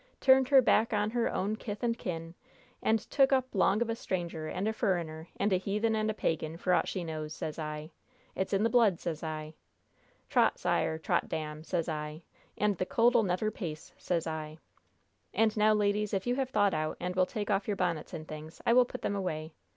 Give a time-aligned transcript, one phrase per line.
[0.19, 2.33] Turned her back on her own kith and kin,
[2.81, 6.13] and took up 'long of a stranger and a furriner, and a heathen and a
[6.15, 7.91] pagan, for aught she knows, sez I!
[8.33, 9.53] It's in the blood, sez I!
[10.27, 12.23] 'Trot sire, trot dam,' sez I!
[12.57, 14.57] 'and the colt'll never pace,' sez I!
[15.35, 18.27] And now, ladies, if you have thawed out and will take off your bonnets and
[18.27, 19.53] things, I will put them away.